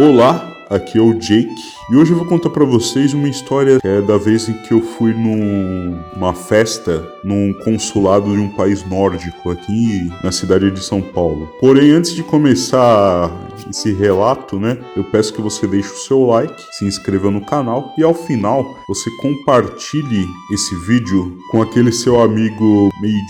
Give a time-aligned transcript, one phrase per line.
[0.00, 4.00] Olá, aqui é o Jake e hoje eu vou contar pra vocês uma história é
[4.00, 10.10] da vez em que eu fui numa festa num consulado de um país nórdico aqui
[10.24, 11.54] na cidade de São Paulo.
[11.60, 13.30] Porém, antes de começar
[13.68, 17.92] esse relato, né, eu peço que você deixe o seu like, se inscreva no canal
[17.98, 23.20] e ao final você compartilhe esse vídeo com aquele seu amigo meio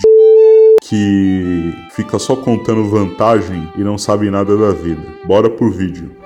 [0.83, 5.03] que fica só contando vantagem e não sabe nada da vida.
[5.25, 6.20] Bora pro vídeo.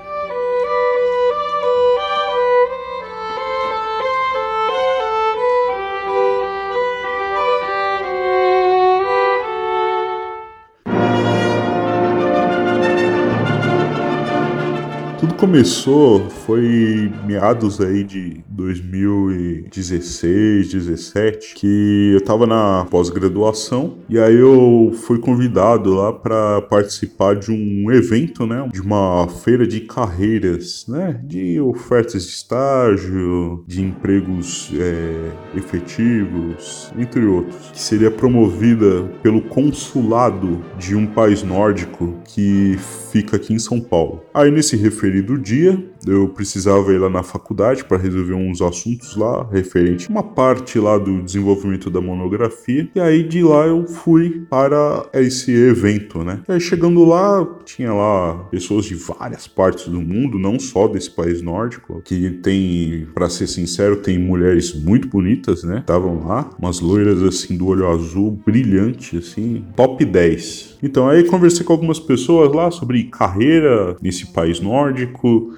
[15.34, 24.94] Começou foi meados aí de 2016, 17, que eu tava na pós-graduação e aí eu
[25.06, 31.20] fui convidado lá para participar de um evento, né, de uma feira de carreiras, né,
[31.24, 40.64] de ofertas de estágio, de empregos é, efetivos, entre outros, que seria promovida pelo consulado
[40.78, 42.78] de um país nórdico que
[43.12, 44.24] fica aqui em São Paulo.
[44.34, 44.76] Aí nesse
[45.16, 50.12] referido dia eu precisava ir lá na faculdade para resolver uns assuntos lá, referente a
[50.12, 52.88] uma parte lá do desenvolvimento da monografia.
[52.94, 56.42] E aí de lá eu fui para esse evento, né?
[56.48, 61.10] E aí chegando lá, tinha lá pessoas de várias partes do mundo, não só desse
[61.10, 65.80] país nórdico, que tem, para ser sincero, tem mulheres muito bonitas, né?
[65.80, 70.78] Estavam lá, umas loiras assim do olho azul, brilhante, assim, top 10.
[70.84, 75.05] Então aí conversei com algumas pessoas lá sobre carreira nesse país nórdico,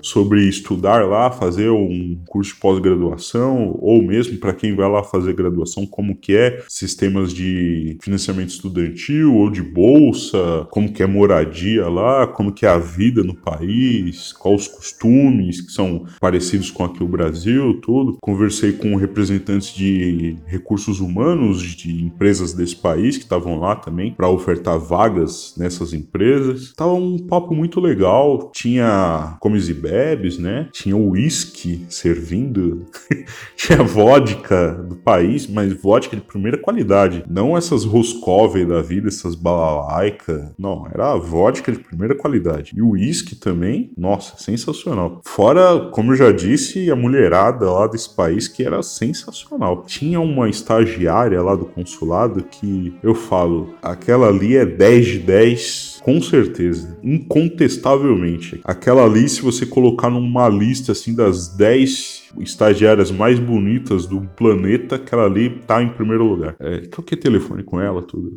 [0.02, 5.34] sobre estudar lá, fazer um curso de pós-graduação, ou mesmo para quem vai lá fazer
[5.34, 11.88] graduação, como que é sistemas de financiamento estudantil ou de bolsa, como que é moradia
[11.88, 16.84] lá, como que é a vida no país, quais os costumes que são parecidos com
[16.84, 18.18] aqui o Brasil, tudo.
[18.22, 24.30] Conversei com representantes de recursos humanos de empresas desse país que estavam lá também para
[24.30, 26.74] ofertar vagas nessas empresas.
[26.76, 30.70] Tava um papo muito legal, tinha comes e bebes, né?
[30.72, 32.86] Tinha uísque servindo,
[33.56, 37.24] tinha vodka do país, mas vodka de primeira qualidade.
[37.30, 40.54] Não essas Roscoe da vida, essas balalaica.
[40.58, 42.74] Não, era vodka de primeira qualidade.
[42.76, 45.22] E o uísque também, nossa, sensacional.
[45.26, 49.84] Fora, como eu já disse, a mulherada lá desse país que era sensacional.
[49.86, 55.98] Tinha uma estagiária lá do consulado que eu falo, aquela ali é 10 de 10
[56.08, 58.62] com certeza, incontestavelmente.
[58.64, 64.96] Aquela ali, se você colocar numa lista assim das 10 estagiárias mais bonitas do planeta,
[64.96, 66.56] aquela ali tá em primeiro lugar.
[66.60, 68.34] É, troquei telefone com ela, tudo.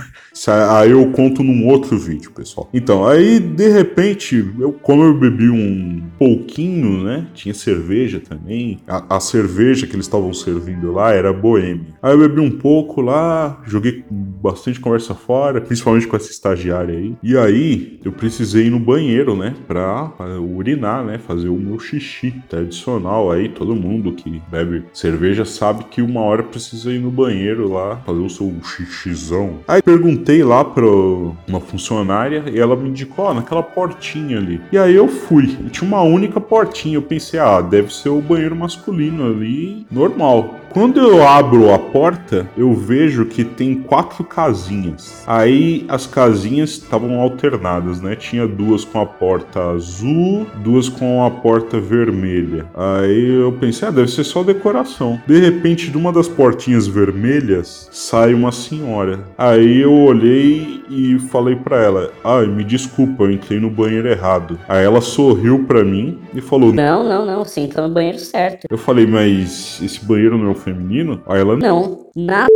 [0.78, 2.68] aí eu conto num outro vídeo, pessoal.
[2.72, 7.26] Então, aí de repente, eu, como eu bebi um pouquinho, né?
[7.34, 8.80] Tinha cerveja também.
[8.86, 11.94] A, a cerveja que eles estavam servindo lá era boêmia.
[12.02, 17.14] Aí eu bebi um pouco lá, joguei bastante conversa fora, principalmente com essa estagiária aí.
[17.22, 19.54] E aí eu precisei ir no banheiro, né?
[19.66, 21.18] Pra, pra urinar, né?
[21.18, 26.42] Fazer o meu xixi tradicional aí, todo mundo que bebe cerveja sabe que uma hora
[26.42, 29.60] precisa ir no banheiro lá, fazer o seu xixizão.
[29.66, 34.60] Aí perguntei lá pra uma funcionária e ela me indicou, ó, naquela portinha ali.
[34.72, 35.56] E aí eu fui.
[35.66, 36.96] E tinha uma única portinha.
[36.96, 40.60] Eu pensei, ah, deve ser o banheiro masculino ali, normal.
[40.74, 45.22] Quando eu abro a porta, eu vejo que tem quatro casinhas.
[45.24, 48.16] Aí as casinhas estavam alternadas, né?
[48.16, 52.66] Tinha duas com a porta azul, duas com a porta vermelha.
[52.74, 55.20] Aí eu pensei, ah, deve ser só decoração.
[55.28, 59.20] De repente, de uma das portinhas vermelhas, sai uma senhora.
[59.38, 64.58] Aí eu olhei e falei para ela: "Ah, me desculpa, eu entrei no banheiro errado".
[64.68, 68.66] Aí ela sorriu para mim e falou: "Não, não, não, você entrou no banheiro certo".
[68.68, 72.46] Eu falei: "Mas esse banheiro não é o feminino?" Aí ela: "Não, na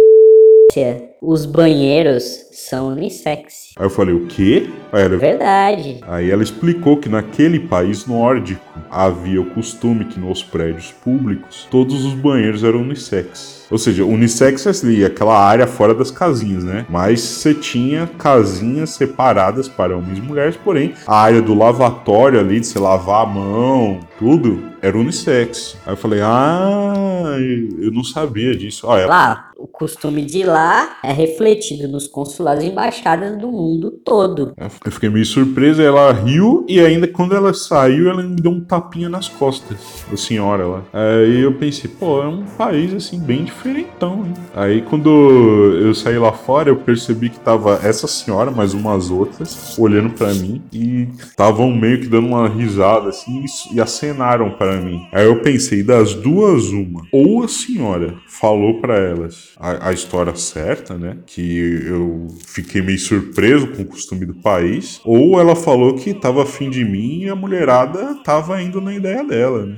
[1.20, 3.72] os banheiros são unissex.
[3.76, 4.68] Aí eu falei, o quê?
[4.92, 6.00] Aí ela, Verdade.
[6.06, 12.04] Aí ela explicou que naquele país nórdico havia o costume que nos prédios públicos todos
[12.04, 13.66] os banheiros eram unissex.
[13.70, 16.86] Ou seja, unissex é ali, aquela área fora das casinhas, né?
[16.88, 22.60] Mas você tinha casinhas separadas para homens e mulheres, porém a área do lavatório ali,
[22.60, 25.76] de você lavar a mão, tudo, era unissex.
[25.84, 26.94] Aí eu falei, ah,
[27.36, 28.86] eu não sabia disso.
[28.86, 34.52] Olha, Lá, o costume de lá é refletido nos consulados e embaixadas do mundo todo.
[34.56, 38.60] Eu fiquei meio surpreso, ela riu e ainda quando ela saiu, ela me deu um
[38.60, 40.84] tapinha nas costas, a senhora lá.
[40.92, 44.24] Aí eu pensei, pô, é um país assim bem diferentão?
[44.58, 45.08] Aí quando
[45.80, 50.34] eu saí lá fora, eu percebi que tava essa senhora, mais umas outras, olhando para
[50.34, 55.06] mim e estavam meio que dando uma risada assim e acenaram para mim.
[55.12, 57.02] Aí eu pensei, das duas, uma.
[57.12, 61.18] Ou a senhora falou para elas a, a, história certa, né?
[61.24, 65.00] Que eu fiquei meio surpreso com o costume do país.
[65.04, 69.22] Ou ela falou que tava afim de mim e a mulherada tava indo na ideia
[69.22, 69.76] dela, né?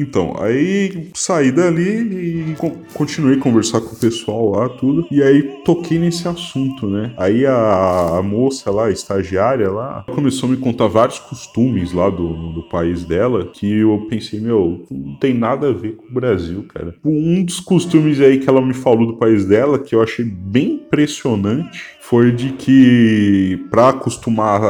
[0.00, 2.56] Então, aí saí dali e
[2.94, 5.06] continuei a conversar com o pessoal lá, tudo.
[5.10, 7.12] E aí toquei nesse assunto, né?
[7.16, 12.52] Aí a, moça lá, a estagiária lá, começou a me contar vários costumes lá do,
[12.52, 16.64] do país dela que eu pensei, meu, não tem nada a ver com o Brasil,
[16.68, 16.94] cara.
[17.04, 20.74] Um dos costumes aí que ela me falou do país dela que eu achei bem
[20.74, 24.62] impressionante foi de que para acostumar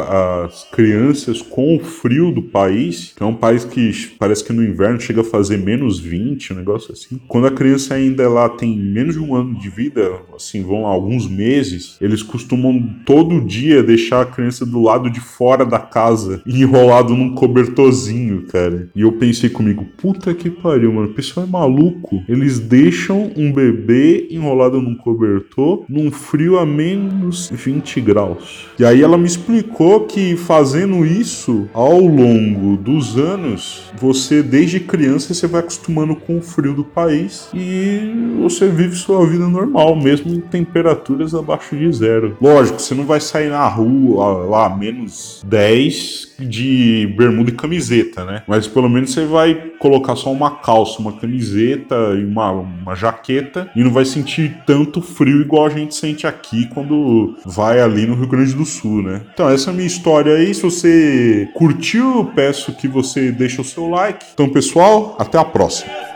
[0.44, 4.64] as crianças com o frio do país, que é um país que parece que no
[4.64, 7.20] inverno chega a fazer menos 20, um negócio assim.
[7.26, 11.28] Quando a criança ainda lá tem menos de um ano de vida, assim, vão alguns
[11.28, 17.14] meses, eles costumam todo dia deixar a criança do lado de fora da casa, enrolado
[17.14, 18.88] num cobertorzinho, cara.
[18.94, 22.22] E eu pensei comigo, puta que pariu, mano, o pessoal é maluco.
[22.28, 28.66] Eles deixam um bebê enrolado num cobertor num frio a menos 20 graus.
[28.78, 35.07] E aí ela me explicou que fazendo isso ao longo dos anos, você desde criança
[35.10, 40.34] você vai acostumando com o frio do país e você vive sua vida normal, mesmo
[40.34, 42.36] em temperaturas abaixo de zero.
[42.40, 48.42] Lógico, você não vai sair na rua lá menos 10 de bermuda e camiseta, né?
[48.46, 53.70] Mas pelo menos você vai colocar só uma calça, uma camiseta e uma, uma jaqueta
[53.74, 58.14] e não vai sentir tanto frio igual a gente sente aqui quando vai ali no
[58.14, 59.22] Rio Grande do Sul, né?
[59.32, 60.54] Então, essa é a minha história aí.
[60.54, 64.24] Se você curtiu, peço que você deixe o seu like.
[64.32, 66.07] Então, pessoal, até a próxima.